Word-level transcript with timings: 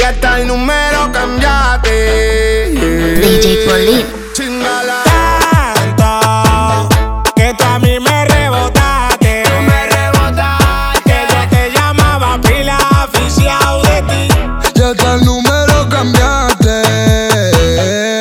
Y 0.00 0.02
hasta 0.02 0.40
el 0.40 0.46
número 0.46 1.12
cambiaste. 1.12 2.70
DJ 3.20 3.66
Polip. 3.66 4.19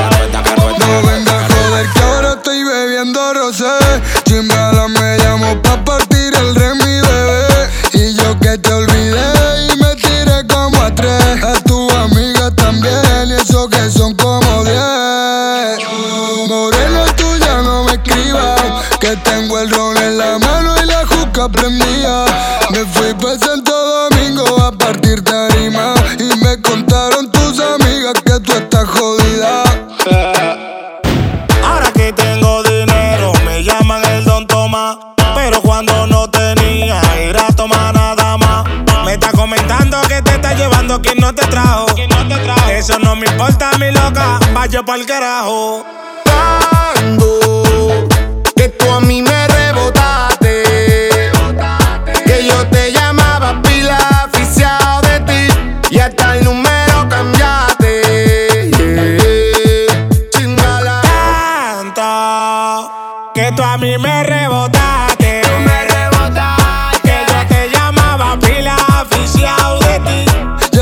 carrueta. 0.06 0.55
que 28.12 28.40
tú 28.40 28.52
estás 28.52 28.88
jodida. 28.88 29.64
Ahora 31.64 31.90
que 31.92 32.12
tengo 32.12 32.62
dinero, 32.62 33.32
me 33.44 33.64
llaman 33.64 34.04
el 34.04 34.24
Don 34.24 34.46
Tomás. 34.46 34.96
Pero 35.34 35.60
cuando 35.60 36.06
no 36.06 36.30
tenía, 36.30 37.00
era 37.18 37.48
tomar 37.48 37.92
nada 37.94 38.36
más. 38.36 38.64
Me 39.04 39.14
está 39.14 39.32
comentando 39.32 40.00
que 40.02 40.22
te 40.22 40.36
está 40.36 40.54
llevando 40.54 41.00
quien 41.00 41.18
no 41.18 41.34
te 41.34 41.46
trajo. 41.46 41.86
Eso 42.70 42.98
no 43.00 43.16
me 43.16 43.26
importa, 43.26 43.72
mi 43.78 43.90
loca. 43.90 44.38
Vaya 44.52 44.84
pa'l 44.84 45.04
carajo. 45.04 45.84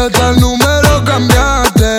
de 0.04 0.10
tal 0.10 0.38
número 0.38 1.03
cambiaste. 1.04 1.97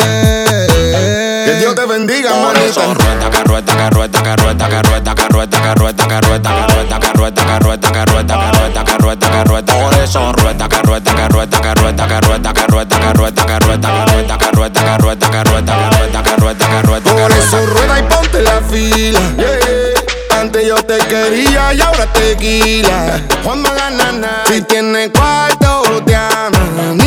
Que 1.45 1.55
Dios 1.59 1.73
te 1.73 1.85
bendiga, 1.85 2.29
manita. 2.35 2.93
Rueta, 2.93 3.29
carrueta, 3.31 3.75
carrueta, 3.75 4.21
carrueta, 4.21 4.69
carrueta, 4.69 5.11
carrueta, 5.15 5.61
carrueta, 5.61 6.07
carrueta, 6.07 6.09
carrueta, 6.09 6.99
carrueta, 6.99 7.01
carrueta, 7.01 7.91
carrueta, 7.91 8.37
carrueta, 8.37 8.83
carrueta, 8.85 9.29
carrueta. 9.31 9.73
Por 9.73 9.93
eso 9.95 10.33
rueta, 10.33 10.69
carrueta, 10.69 11.15
carrueta, 11.15 11.61
carrueta, 11.61 12.07
carrueta, 12.07 12.53
carrueta, 12.53 12.99
carrueta, 12.99 13.45
carrueta, 13.45 13.87
carrueta, 13.87 14.37
carrueta, 14.37 14.81
carrueta, 14.85 15.29
carrueta, 15.31 15.73
carrueta, 15.75 16.23
carrueta, 16.23 16.67
carrueta. 16.67 17.11
Por 17.11 17.31
eso 17.31 17.65
rueda 17.65 17.99
y 17.99 18.03
ponte 18.03 18.41
la 18.43 18.61
fila. 18.61 19.19
Antes 20.39 20.67
yo 20.67 20.75
te 20.75 20.97
quería 20.99 21.73
y 21.73 21.81
ahora 21.81 22.05
tequila. 22.13 23.19
Cuando 23.43 23.73
la 23.73 23.89
nana, 23.89 24.43
si 24.47 24.61
tienes 24.61 25.09
cuarto 25.09 26.03
te 26.05 26.15
aman. 26.15 27.04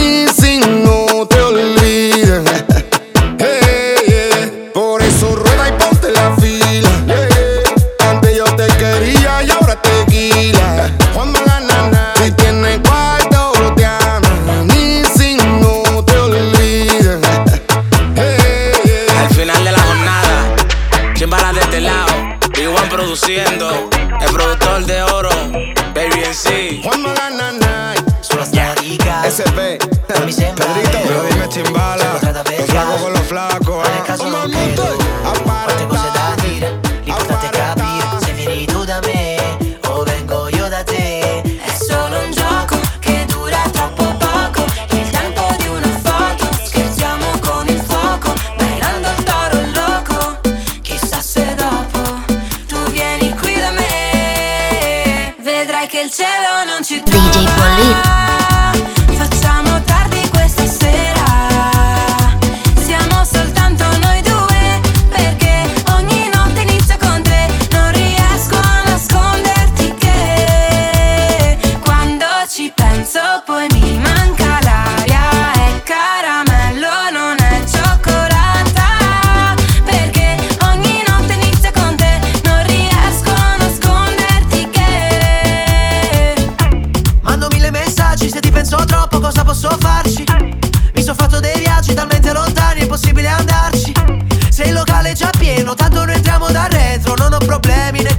vedrai 55.69 55.87
che 55.87 56.01
il 56.01 56.11
cielo 56.11 56.65
non 56.65 56.83
ci 56.83 57.03
trova 57.03 57.29
DJ 57.29 57.45
Polito 57.55 58.28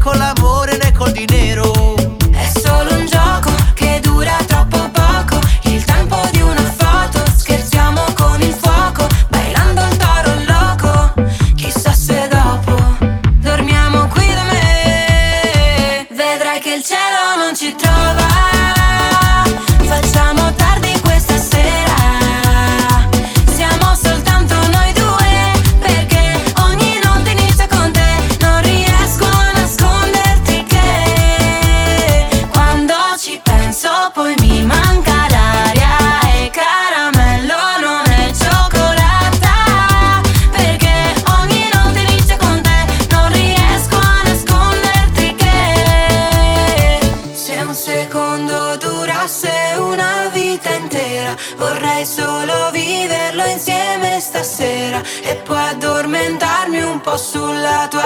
bajo 0.09 0.18
la. 0.18 0.49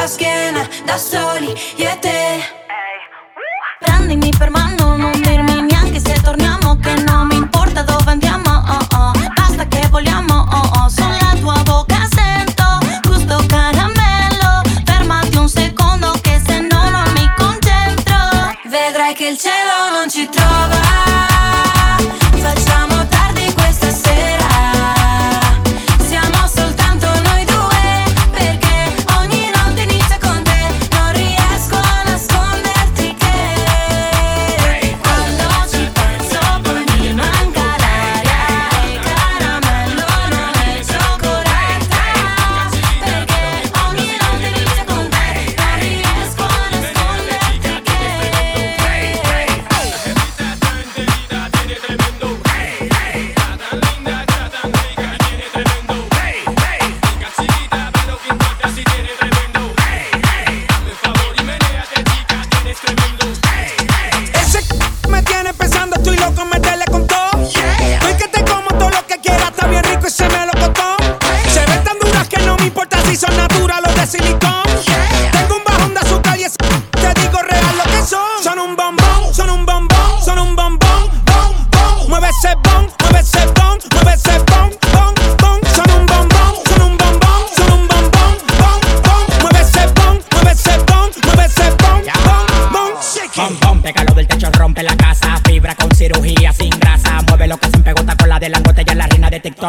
schiena 0.08 0.68
da 0.86 0.98
soli 0.98 1.54
io 1.78 1.90
e 1.90 2.00
te. 2.00 2.63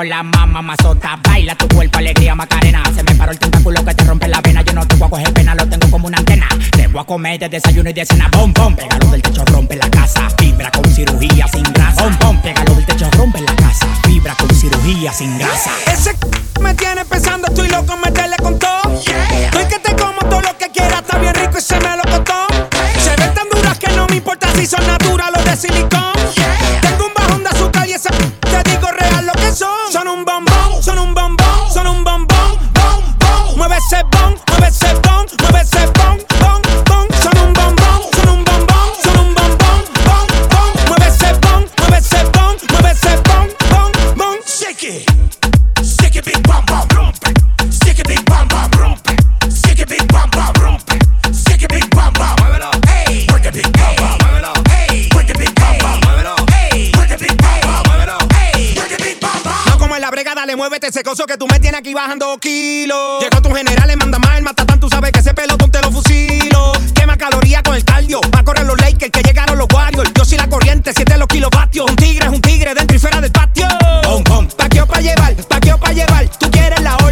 la 0.05 0.23
mamá 0.23 0.63
mazota. 0.63 1.19
Baila 1.23 1.55
tu 1.55 1.69
cuerpo, 1.69 1.99
alegría, 1.99 2.35
macarena. 2.35 2.83
Se 2.95 3.03
me 3.03 3.15
paró 3.15 3.33
el 3.33 3.39
tentáculo 3.39 3.85
que 3.85 3.95
te 3.95 4.05
rompe 4.05 4.29
la 4.29 4.41
vena. 4.41 4.63
Yo 4.63 4.73
no 4.73 4.87
te 4.87 4.97
voy 4.97 5.07
a 5.07 5.11
coger 5.11 5.33
pena, 5.33 5.55
lo 5.55 5.67
tengo 5.67 5.91
como 5.91 6.07
una 6.07 6.19
antena. 6.19 6.49
Te 6.73 6.87
voy 6.89 7.01
a 7.01 7.05
comer 7.05 7.39
de 7.39 7.49
desayuno 7.49 7.91
y 7.91 7.93
de 7.93 8.05
cena. 8.05 8.29
Bom, 8.33 8.53
bom, 8.53 8.75
pégalo 8.75 9.11
del 9.11 9.23
techo, 9.23 9.45
rompe 9.47 9.77
la 9.77 9.89
casa. 9.91 10.29
Fibra 10.39 10.71
con 10.71 10.85
cirugía 10.85 11.47
sin 11.49 11.65
grasa. 11.73 12.03
Bom, 12.03 12.17
bom, 12.21 12.43
pégalo 12.43 12.75
del 12.75 12.87
techo, 12.87 13.11
rompe 13.17 13.41
la 13.41 13.57
casa. 13.57 13.87
Fibra 14.05 14.35
con 14.35 14.51
cirugía 14.55 15.13
sin 15.13 15.39
grasa. 15.39 15.71
muévete 60.65 60.87
ese 60.87 61.03
coso 61.03 61.27
que 61.27 61.37
tú 61.37 61.47
me 61.47 61.61
tienes 61.61 61.79
aquí 61.79 61.93
bajando 61.93 62.39
kilos. 62.39 63.23
Llegó 63.23 63.43
tu 63.43 63.55
general, 63.55 63.87
le 63.87 63.97
manda 63.97 64.19
más 64.19 64.39
el 64.39 64.45
matatán, 64.45 64.81
tú 64.81 64.89
sabes 64.89 65.13
que 65.13 65.19
ese 65.19 65.35
pelotón 65.35 65.71
te 65.71 65.79
lo 65.83 65.93
fusilo. 65.93 66.73
Quema 66.95 67.19
calorías 67.19 67.63
con 67.63 67.75
el 67.75 67.85
cardio, 67.85 68.19
va 68.35 68.41
a 68.41 68.45
correr 68.45 68.65
los 68.65 68.81
Lakers 68.81 69.11
que 69.11 69.23
llegaron 69.23 69.59
los 69.59 69.67
Warriors. 69.71 70.11
Yo 70.15 70.25
soy 70.25 70.39
la 70.39 70.49
corriente, 70.49 70.93
siete 70.97 71.19
los 71.19 71.29
kilovatios. 71.29 71.91
Un 71.91 71.97
tigre 71.97 72.27
es 72.27 72.33
un 72.33 72.41
tigre 72.41 72.73
dentro 72.73 72.97
y 72.97 72.99
fuera 72.99 73.21
del 73.21 73.31
patio. 73.31 73.69
Bom, 74.05 74.25
bom, 74.25 74.49
paqueo 74.57 74.87
pa' 74.87 75.01
llevar, 75.01 75.35
paqueo 75.35 75.79
pa' 75.79 75.93
llevar. 75.93 76.29
Tú 76.39 76.51
quieres 76.51 76.81
la 76.81 76.97
hora 76.97 77.04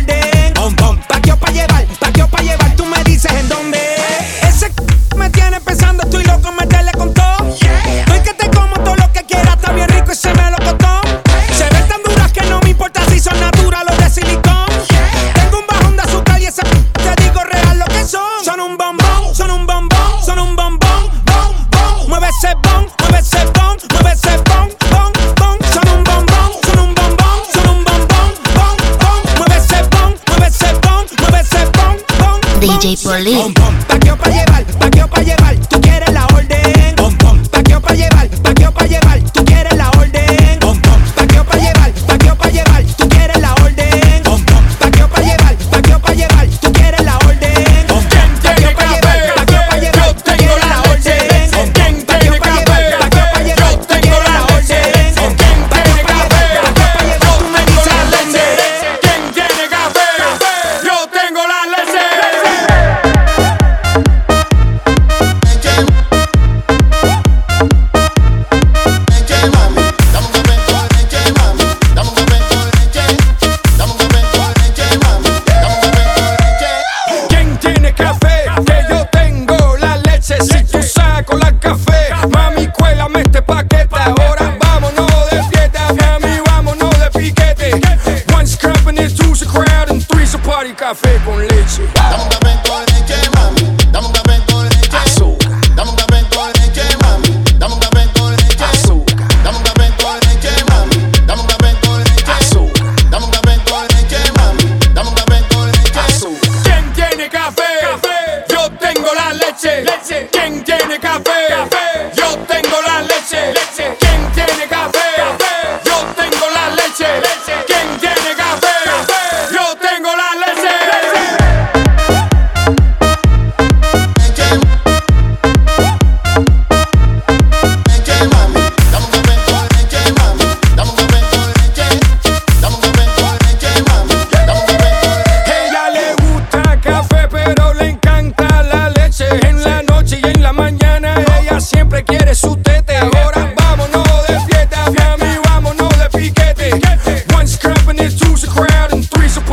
DJ 32.82 32.96
Police. 33.00 33.81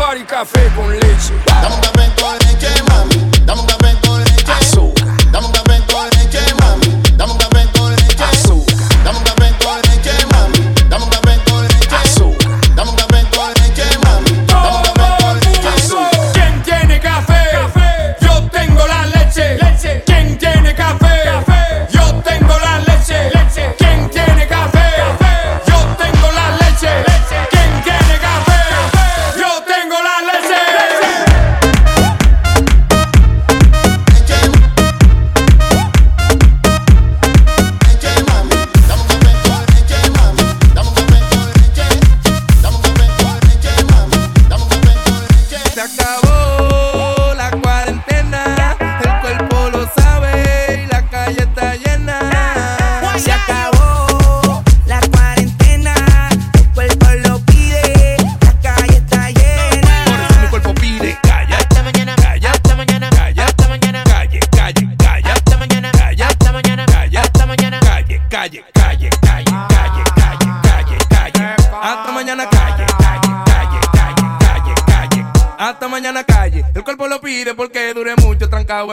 Party 0.10 0.24
Café 0.24 0.72
com 0.76 0.88
leite. 0.88 1.99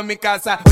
mi 0.06 0.16
casa. 0.16 0.65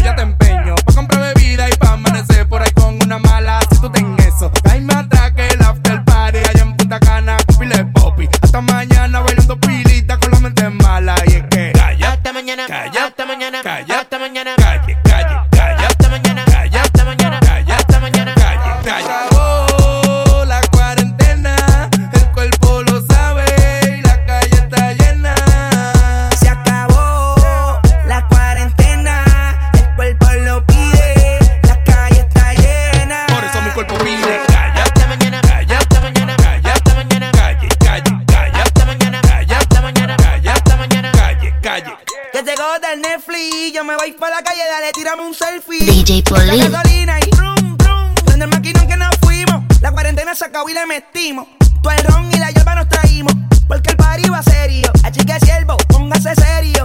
cacao 50.55 50.69
y 50.69 50.75
le 50.75 50.87
metimos. 50.87 51.47
Todo 51.83 51.93
el 51.93 52.05
ron 52.05 52.31
y 52.33 52.39
la 52.39 52.51
hierba 52.51 52.77
nos 52.77 52.89
traímos. 52.89 53.35
Porque 53.67 53.91
el 53.91 53.97
party 53.97 54.29
va 54.29 54.43
serio. 54.43 54.89
Así 55.03 55.25
que 55.25 55.39
siervo, 55.41 55.77
póngase 55.89 56.35
serio. 56.37 56.83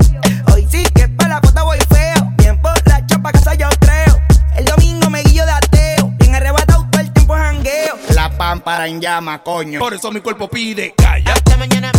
Hoy 0.51 0.67
sí 0.69 0.83
que 0.95 1.07
para 1.07 1.35
la 1.35 1.41
foto 1.41 1.65
voy 1.65 1.77
feo. 1.89 2.33
Bien 2.37 2.59
por 2.59 2.75
la 2.87 3.05
chapa 3.05 3.31
casa 3.31 3.53
yo 3.53 3.69
creo. 3.79 4.19
El 4.55 4.65
domingo 4.65 5.09
me 5.09 5.21
guillo 5.21 5.45
de 5.45 5.51
ateo. 5.51 6.11
Bien 6.19 6.35
arrebatado 6.35 6.87
todo 6.89 7.01
el 7.01 7.13
tiempo 7.13 7.35
jangueo. 7.35 7.95
La 8.15 8.35
pámpara 8.35 8.87
en 8.87 9.01
llama, 9.01 9.43
coño. 9.43 9.79
Por 9.79 9.93
eso 9.93 10.11
mi 10.11 10.21
cuerpo 10.21 10.49
pide. 10.49 10.95
Calla. 10.97 11.33
Hasta 11.33 11.57
mañana. 11.57 11.91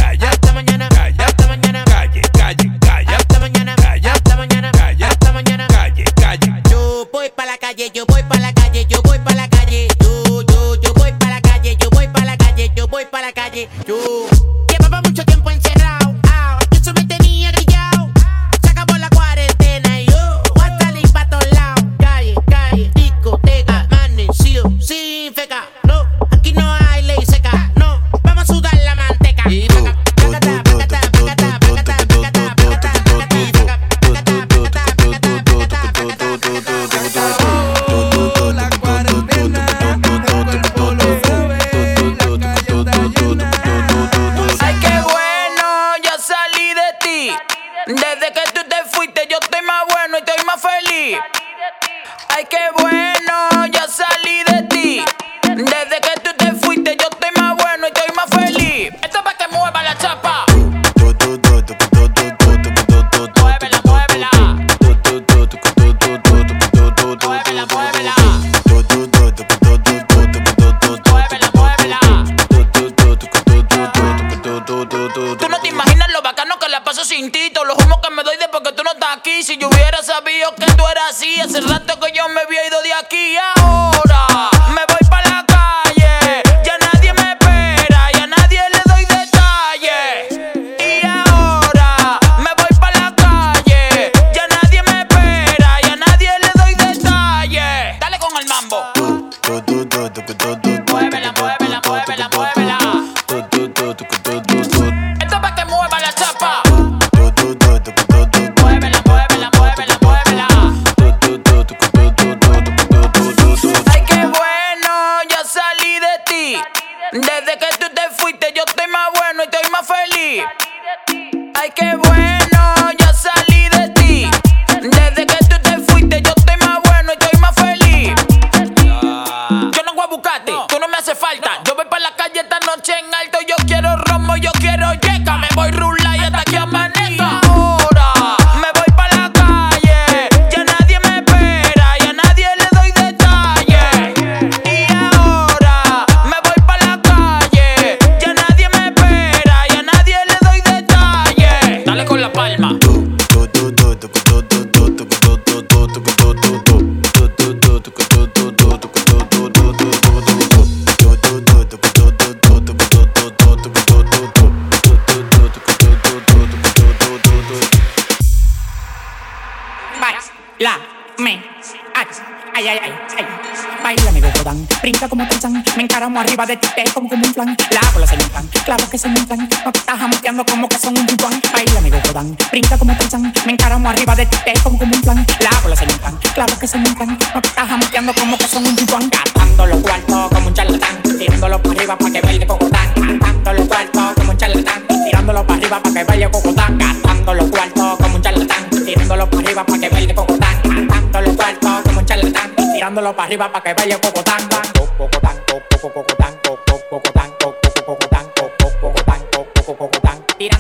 páramo 176.01 176.21
arriba 176.21 176.47
de 176.47 176.57
ti, 176.57 176.67
te 176.75 176.85
como 176.95 177.11
un 177.11 177.35
plan. 177.35 177.55
La 177.71 177.91
bola 177.93 178.07
se 178.07 178.15
inflan, 178.15 178.49
claro 178.65 178.89
que 178.89 178.97
se 178.97 179.07
inflan. 179.07 179.47
No 179.67 179.71
te 179.71 179.81
estás 179.81 179.99
jamoteando 179.99 180.47
como 180.47 180.67
que 180.67 180.79
son 180.79 180.97
un 180.97 181.05
biguán. 181.05 181.39
Baila, 181.53 181.79
amigo, 181.79 181.99
jodan, 182.07 182.35
brinca 182.51 182.79
como 182.79 182.97
Tarzán. 182.97 183.31
Me 183.45 183.53
encaramo 183.53 183.91
arriba 183.91 184.15
de 184.15 184.25
ti, 184.25 184.39
te 184.43 184.55
como 184.63 184.79
un 184.79 184.91
plan. 185.03 185.27
La 185.41 185.51
bola 185.63 185.77
se 185.77 185.85
inflan, 185.85 186.17
claro 186.33 186.59
que 186.59 186.67
se 186.67 186.79
inflan. 186.79 187.19
No 187.35 187.43
te 187.43 187.49
estás 187.49 187.69
jamoteando 187.69 188.15
como 188.15 188.39
que 188.39 188.49
son 188.49 188.67
un 188.67 188.75
biguán. 188.77 189.11
Gastando 189.11 189.67
los 189.67 189.81
cuartos 189.81 190.31
como 190.31 190.47
un 190.47 190.55
charlatán. 190.55 191.03
Tirándolo 191.19 191.63
para 191.63 191.75
arriba 191.77 191.99
para 191.99 192.13
que 192.13 192.21
baile 192.23 192.47
cocotán. 192.47 192.95
Gastando 192.97 193.53
los 193.53 193.69
cuartos 193.69 194.15
como 194.15 194.31
un 194.31 194.39
charlatán. 194.39 194.87
Tirándolo 195.05 195.47
para 195.47 195.59
arriba 195.59 195.83
para 195.83 195.95
que 195.95 196.05
baile 196.05 196.31
cocotán. 196.31 196.79
Gastando 196.79 197.35
los 197.35 197.51
cuartos 197.51 197.99
como 197.99 198.17
un 198.17 198.23
charlatán. 198.23 198.71
Tirándolo 198.71 199.29
para 199.29 199.43
arriba 199.43 199.67
para 199.67 199.79
que 199.79 199.89
baile 199.91 200.15
cocotán. 200.15 200.63
Gastando 200.65 201.21
los 201.21 201.37
cuartos 201.37 201.81
como 201.85 201.99
un 202.01 202.07
charlatán. 202.07 202.57
Tirándolo 202.73 203.15
para 203.15 203.27
arriba 203.27 203.53
para 203.53 203.65
que 203.65 203.75
baile 203.75 204.01
cocotán. 204.01 204.41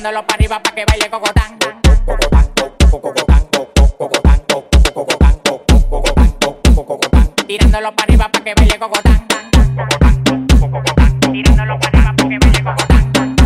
dándolo 0.02 0.26
para 0.26 0.36
arriba 0.36 0.62
para 0.62 0.74
que 0.74 0.84
baile 0.86 1.10
cocotán. 1.10 1.58
Tirándolo 7.46 7.94
para 7.94 8.04
arriba 8.04 8.28
para 8.30 8.44
que 8.44 8.54
baile 8.54 8.78
cocotán. 8.78 9.28
Tirándolo 11.32 11.78
para 11.78 11.98
arriba 11.98 12.14
para 12.16 12.28
que 12.28 12.38
baile 12.38 12.64
cocotán. 12.64 13.36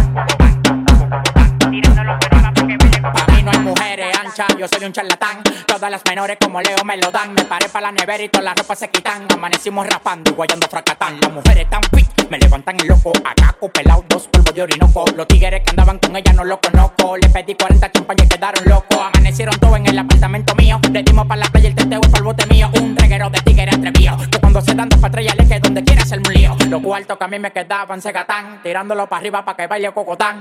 Tirándolo 1.70 2.18
para 2.20 2.37
arriba 2.37 2.52
para 2.54 2.66
que 2.68 2.76
baile 2.76 3.02
cocotán. 3.02 3.14
Para 3.14 3.26
mí 3.32 3.42
no 3.42 3.50
hay 3.50 3.58
mujeres 3.58 4.16
anchas, 4.16 4.56
yo 4.56 4.68
soy 4.68 4.84
un 4.84 4.92
charlatán. 4.92 5.44
Las 5.91 6.03
menores 6.09 6.38
como 6.41 6.62
Leo 6.62 6.83
me 6.85 6.97
lo 6.97 7.11
dan. 7.11 7.35
Me 7.35 7.45
paré 7.45 7.69
para 7.69 7.88
la 7.88 7.93
nevera 7.93 8.23
y 8.23 8.29
todas 8.29 8.45
las 8.45 8.57
ropas 8.57 8.79
se 8.79 8.88
quitan. 8.88 9.26
Amanecimos 9.33 9.87
rapando 9.87 10.31
y 10.31 10.35
guayando 10.35 10.67
fracatán. 10.67 11.21
Las 11.21 11.30
mujeres 11.30 11.69
tan 11.69 11.82
fit, 11.95 12.08
me 12.30 12.39
levantan 12.39 12.80
el 12.80 12.89
loco. 12.89 13.13
Acaco, 13.23 13.69
pelado, 13.69 14.02
dos 14.08 14.26
polvos 14.28 14.54
de 14.54 14.63
orinoco. 14.63 15.04
Los 15.15 15.28
tigres 15.28 15.61
que 15.63 15.71
andaban 15.71 15.99
con 15.99 16.17
ella 16.17 16.32
no 16.32 16.43
los 16.45 16.58
conozco. 16.58 17.19
Le 17.19 17.28
pedí 17.28 17.54
40 17.54 17.93
champañas 17.93 18.26
y 18.26 18.28
quedaron 18.28 18.65
locos. 18.65 18.99
Amanecieron 18.99 19.58
todos 19.61 19.76
en 19.76 19.87
el 19.87 19.99
apartamento 19.99 20.54
mío. 20.54 20.80
Le 20.91 21.02
dimos 21.02 21.26
para 21.26 21.43
la 21.43 21.47
playa 21.49 21.69
el 21.69 21.75
teteo 21.75 22.00
y 22.02 22.08
para 22.08 22.19
el 22.19 22.25
bote 22.25 22.47
mío. 22.47 22.71
Un 22.80 22.97
reguero 22.97 23.28
de 23.28 23.41
tigres 23.41 23.75
atrevido. 23.75 24.17
Que 24.30 24.39
cuando 24.41 24.61
se 24.63 24.75
dan 24.75 24.89
dos 24.89 25.00
patrullas 25.00 25.37
le 25.37 25.47
que 25.47 25.61
donde 25.61 25.85
quiera 25.85 26.02
hacer 26.02 26.19
un 26.19 26.32
lío. 26.32 26.56
Los 26.71 26.82
cuartos 26.82 27.19
que 27.19 27.25
a 27.25 27.28
mí 27.28 27.39
me 27.39 27.52
quedaban 27.52 28.00
se 28.00 28.11
gatán. 28.11 28.63
Tirándolo 28.63 29.06
para 29.06 29.21
arriba 29.21 29.45
para 29.45 29.56
que 29.56 29.67
baile 29.67 29.93
cocotán. 29.93 30.41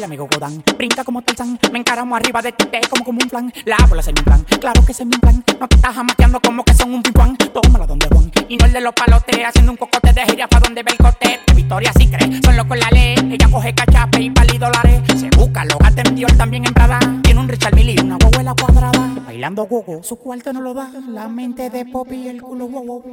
Baila, 0.00 0.06
amigo 0.06 0.28
Godán, 0.32 0.64
brinca 0.78 1.04
como 1.04 1.20
Tarzán 1.20 1.58
Me 1.70 1.78
encaramo 1.78 2.16
arriba 2.16 2.40
de 2.40 2.52
ti, 2.52 2.64
te 2.64 2.80
como 2.88 3.04
como 3.04 3.18
un 3.22 3.28
plan 3.28 3.52
La 3.66 3.76
bola 3.86 4.00
es 4.00 4.06
mi 4.06 4.14
plan, 4.14 4.42
claro 4.58 4.82
que 4.82 4.92
es 4.92 5.04
mi 5.04 5.18
plan 5.18 5.44
No 5.60 5.68
te 5.68 5.76
estás 5.76 5.94
amateando 5.94 6.40
como 6.40 6.64
que 6.64 6.72
son 6.72 6.94
un 6.94 7.02
pimpán 7.02 7.36
Tómala 7.36 7.86
donde 7.86 8.08
Juan, 8.08 8.32
y 8.48 8.56
no 8.56 8.64
el 8.64 8.72
de 8.72 8.80
los 8.80 8.94
palotes 8.94 9.44
Haciendo 9.44 9.72
un 9.72 9.76
cocote 9.76 10.14
de 10.14 10.22
gira 10.22 10.48
pa' 10.48 10.60
donde 10.60 10.82
ve 10.82 10.92
el 10.92 10.98
cote. 10.98 11.40
Victoria 11.54 11.92
sí 11.98 12.08
cree, 12.08 12.40
son 12.42 12.56
locos 12.56 12.78
la 12.78 12.88
ley. 12.90 13.14
Ella 13.30 13.48
coge 13.50 13.74
cachape 13.74 14.22
y 14.22 14.30
pali 14.30 14.58
dólares. 14.58 15.02
Se 15.16 15.28
busca, 15.36 15.64
lo 15.64 15.76
gata 15.78 16.02
en 16.04 16.14
Dior, 16.14 16.32
también 16.32 16.64
en 16.66 16.72
Prada. 16.72 16.98
Tiene 17.22 17.40
un 17.40 17.48
Richard 17.48 17.74
Mille 17.74 17.94
y 17.96 18.00
una 18.00 18.16
abuela 18.16 18.54
cuadrada. 18.54 19.08
Bailando 19.26 19.64
gogo, 19.64 20.02
su 20.02 20.16
cuarto 20.16 20.52
no 20.52 20.60
lo 20.60 20.74
da. 20.74 20.90
La 21.08 21.28
mente 21.28 21.68
de 21.68 21.84
Poppy 21.84 22.16
y 22.16 22.28
el 22.28 22.42
culo 22.42 22.68
wow, 22.68 23.04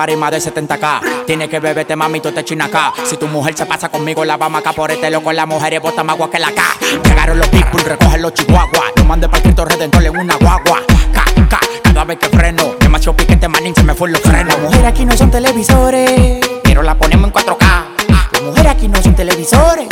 party 0.00 0.16
más 0.16 0.30
de 0.30 0.38
70k. 0.38 1.26
Tienes 1.26 1.50
que 1.50 1.60
beberte, 1.60 1.94
mami, 1.94 2.20
tú 2.20 2.32
te 2.32 2.40
acá. 2.40 2.90
Si 3.04 3.18
tu 3.18 3.28
mujer 3.28 3.54
se 3.54 3.66
pasa 3.66 3.90
conmigo, 3.90 4.24
la 4.24 4.38
vamos 4.38 4.60
acá 4.60 4.72
por 4.72 4.90
este 4.90 5.10
loco. 5.10 5.30
La 5.30 5.44
mujer 5.44 5.74
es 5.74 5.82
bota 5.82 6.02
más 6.02 6.14
agua 6.14 6.30
que 6.30 6.38
la 6.38 6.50
K. 6.50 6.62
Llegaron 7.04 7.38
los 7.38 7.46
pitbull, 7.48 7.82
recogen 7.84 8.22
los 8.22 8.32
chihuahuas. 8.32 8.92
No 8.96 9.04
mande 9.04 9.28
para 9.28 9.42
Cristo 9.42 9.62
Redentor 9.66 10.02
en 10.02 10.18
una 10.18 10.36
guagua. 10.36 10.80
K, 11.12 11.24
K, 11.50 11.60
cada 11.82 12.04
vez 12.04 12.18
que 12.18 12.30
freno. 12.30 12.76
Demasiado 12.80 13.14
piquete, 13.14 13.46
manín, 13.46 13.74
se 13.74 13.82
me 13.82 13.94
fue 13.94 14.08
los 14.08 14.22
frenos. 14.22 14.54
Las 14.54 14.58
mujeres 14.62 14.86
aquí 14.86 15.04
no 15.04 15.14
son 15.14 15.30
televisores, 15.30 16.40
pero 16.64 16.82
la 16.82 16.94
ponemos 16.94 17.26
en 17.26 17.34
4K. 17.34 17.84
Las 18.32 18.42
mujeres 18.42 18.72
aquí 18.72 18.88
no 18.88 19.02
son 19.02 19.14
televisores, 19.14 19.86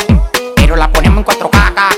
pero 0.56 0.74
la 0.74 0.90
ponemos 0.90 1.18
en 1.18 1.24
4K. 1.26 1.50
K, 1.50 1.74
K, 1.74 1.97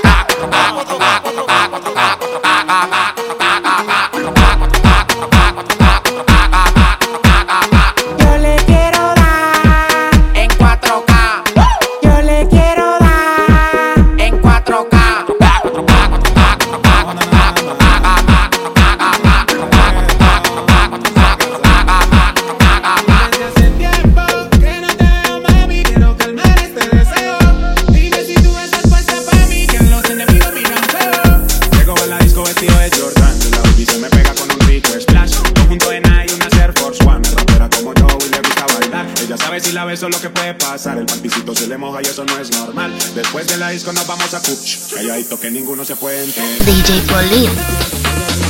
beso 40.01 40.09
lo 40.09 40.21
que 40.21 40.29
puede 40.29 40.53
pasar. 40.55 40.97
El 40.97 41.05
panticito 41.05 41.53
se 41.53 41.67
le 41.67 41.77
moja 41.77 41.99
y 42.03 42.07
eso 42.07 42.25
no 42.25 42.37
es 42.39 42.51
normal. 42.51 42.93
Después 43.13 43.47
de 43.47 43.57
la 43.57 43.69
disco 43.69 43.91
nos 43.93 44.07
vamos 44.07 44.33
a 44.33 44.41
Cuch. 44.41 44.93
Calladito 44.93 45.39
que 45.39 45.51
ninguno 45.51 45.85
se 45.85 45.95
puede 45.95 46.23
enterar. 46.23 46.57
DJ 46.65 47.01
Polín. 47.01 48.40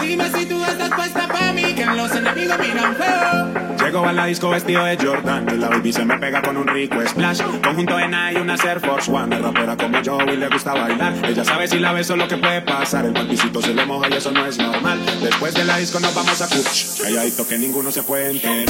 Dime 0.00 0.30
si 0.30 0.46
tú 0.46 0.64
estás 0.64 0.90
puesta 0.90 1.28
para 1.28 1.52
mí, 1.52 1.74
que 1.74 1.86
los 1.86 2.10
enemigos 2.14 2.58
miran 2.58 2.96
feo. 2.96 3.68
Llego 3.88 4.04
a 4.04 4.12
la 4.12 4.26
disco 4.26 4.50
vestido 4.50 4.84
de 4.84 4.98
Jordan 4.98 5.46
Y 5.50 5.56
la 5.56 5.70
baby 5.70 5.92
se 5.94 6.04
me 6.04 6.18
pega 6.18 6.42
con 6.42 6.58
un 6.58 6.66
rico 6.66 6.96
splash. 7.06 7.40
Conjunto 7.62 7.98
en 7.98 8.12
y 8.32 8.36
una 8.36 8.54
Air 8.56 8.80
Force 8.80 9.10
One 9.10 9.34
Es 9.34 9.42
rapera 9.42 9.76
como 9.76 10.02
yo 10.02 10.18
y 10.30 10.36
le 10.36 10.48
gusta 10.48 10.74
bailar. 10.74 11.14
Ella 11.24 11.42
sabe 11.44 11.68
si 11.68 11.78
la 11.78 11.92
beso 11.92 12.14
lo 12.14 12.28
que 12.28 12.36
puede 12.36 12.60
pasar 12.60 13.06
El 13.06 13.14
panticito 13.14 13.62
se 13.62 13.72
le 13.72 13.86
moja 13.86 14.08
y 14.10 14.14
eso 14.14 14.30
no 14.30 14.44
es 14.44 14.58
normal. 14.58 15.00
Después 15.22 15.54
de 15.54 15.64
la 15.64 15.78
disco 15.78 16.00
nos 16.00 16.14
vamos 16.14 16.42
a 16.42 16.48
Cuch 16.48 17.00
Calladito 17.02 17.48
que 17.48 17.58
ninguno 17.58 17.90
se 17.90 18.02
puede 18.02 18.30
enterar 18.30 18.66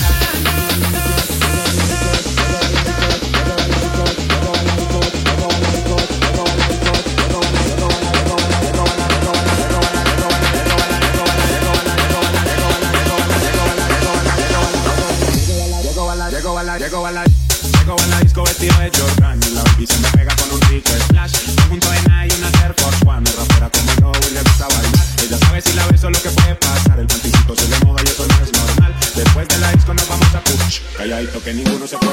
vestido 18.59 18.81
de 18.81 18.91
Jordan 18.99 19.41
y 19.47 19.55
la 19.55 19.63
baby 19.63 19.87
se 19.87 19.99
me 19.99 20.09
pega 20.11 20.35
con 20.37 20.51
un 20.51 20.61
rico 20.63 20.91
splash. 21.07 21.33
Junto 21.69 21.91
de 21.91 22.01
Nike 22.09 22.35
y 22.35 22.39
una 22.39 22.49
Air 22.63 22.75
Force 22.77 23.05
One, 23.07 23.31
rapera 23.37 23.71
como 23.71 23.93
yo 24.01 24.29
y 24.29 24.35
le 24.35 24.43
gusta 24.43 24.67
bailar. 24.67 25.07
Ella 25.23 25.39
sabe 25.39 25.61
si 25.61 25.73
la 25.75 25.87
beso 25.87 26.11
lo 26.11 26.21
que 26.21 26.31
puede 26.31 26.55
pasar, 26.57 26.99
el 26.99 27.07
panticito 27.07 27.55
se 27.55 27.69
le 27.69 27.79
moja 27.85 28.03
y 28.05 28.09
eso 28.09 28.27
no 28.27 28.45
es 28.45 28.53
normal. 28.53 28.95
Después 29.15 29.49
de 29.49 29.59
la 29.59 29.73
disco 29.73 29.95
nos 29.95 30.09
vamos 30.09 30.35
a 30.35 30.41
push, 30.43 30.81
calladito 30.97 31.43
que 31.43 31.55
ninguno 31.55 31.87
se 31.87 31.99
puede 31.99 32.08